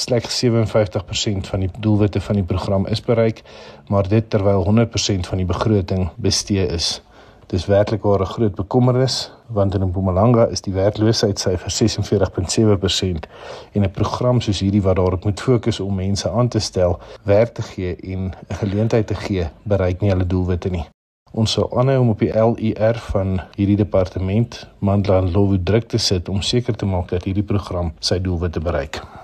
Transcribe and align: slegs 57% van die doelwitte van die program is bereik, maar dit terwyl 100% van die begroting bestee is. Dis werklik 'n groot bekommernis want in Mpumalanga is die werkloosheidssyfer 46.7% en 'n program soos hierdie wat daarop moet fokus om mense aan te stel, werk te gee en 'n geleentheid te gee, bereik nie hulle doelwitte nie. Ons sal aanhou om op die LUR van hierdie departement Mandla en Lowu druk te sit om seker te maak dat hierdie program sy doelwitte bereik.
slegs 0.00 0.44
57% 0.44 1.50
van 1.52 1.60
die 1.60 1.70
doelwitte 1.78 2.20
van 2.20 2.40
die 2.40 2.44
program 2.44 2.86
is 2.86 3.00
bereik, 3.00 3.42
maar 3.88 4.08
dit 4.08 4.30
terwyl 4.30 4.64
100% 4.64 5.28
van 5.30 5.42
die 5.42 5.46
begroting 5.46 6.08
bestee 6.16 6.66
is. 6.66 7.00
Dis 7.50 7.66
werklik 7.66 8.04
'n 8.04 8.24
groot 8.24 8.54
bekommernis 8.54 9.32
want 9.46 9.74
in 9.74 9.86
Mpumalanga 9.86 10.46
is 10.46 10.60
die 10.60 10.72
werkloosheidssyfer 10.72 11.70
46.7% 11.70 13.26
en 13.72 13.82
'n 13.82 13.90
program 13.90 14.40
soos 14.40 14.60
hierdie 14.60 14.82
wat 14.82 14.96
daarop 14.96 15.24
moet 15.24 15.40
fokus 15.40 15.80
om 15.80 15.94
mense 15.94 16.30
aan 16.30 16.48
te 16.48 16.58
stel, 16.58 16.98
werk 17.22 17.54
te 17.54 17.62
gee 17.62 17.96
en 17.96 18.32
'n 18.48 18.54
geleentheid 18.54 19.06
te 19.06 19.14
gee, 19.14 19.48
bereik 19.62 20.00
nie 20.00 20.10
hulle 20.10 20.26
doelwitte 20.26 20.68
nie. 20.68 20.84
Ons 21.32 21.52
sal 21.52 21.78
aanhou 21.78 22.00
om 22.00 22.08
op 22.08 22.18
die 22.18 22.32
LUR 22.32 22.98
van 23.12 23.40
hierdie 23.54 23.76
departement 23.76 24.68
Mandla 24.78 25.18
en 25.18 25.30
Lowu 25.32 25.62
druk 25.62 25.88
te 25.88 25.98
sit 25.98 26.28
om 26.28 26.42
seker 26.42 26.76
te 26.76 26.86
maak 26.86 27.08
dat 27.08 27.24
hierdie 27.24 27.46
program 27.46 27.92
sy 27.98 28.20
doelwitte 28.20 28.60
bereik. 28.60 29.18